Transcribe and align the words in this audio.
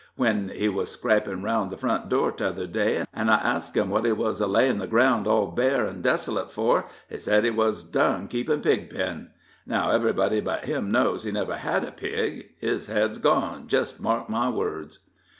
When 0.15 0.49
he 0.49 0.67
was 0.67 0.89
scrapin' 0.89 1.43
aroun' 1.43 1.69
the 1.69 1.77
front 1.77 2.09
door 2.09 2.31
t'other 2.31 2.65
day, 2.65 3.05
an' 3.13 3.29
I 3.29 3.35
asked 3.35 3.77
him 3.77 3.91
what 3.91 4.03
he 4.03 4.11
wuz 4.11 4.37
a 4.41 4.47
layin' 4.47 4.79
the 4.79 4.87
ground 4.87 5.27
all 5.27 5.51
bare 5.51 5.85
an' 5.85 6.01
desolate 6.01 6.51
for, 6.51 6.87
he 7.07 7.19
said 7.19 7.43
he 7.43 7.51
was 7.51 7.83
done 7.83 8.27
keepin' 8.27 8.61
pig 8.61 8.89
pen. 8.89 9.29
Now 9.67 9.91
everybody 9.91 10.41
but 10.41 10.65
him 10.65 10.89
knows 10.89 11.23
he 11.23 11.31
never 11.31 11.55
had 11.55 11.83
a 11.83 11.91
pig. 11.91 12.49
His 12.59 12.87
head's 12.87 13.19
gone, 13.19 13.67
just 13.67 14.01
mark 14.01 14.27
my 14.27 14.49
words." 14.49 14.97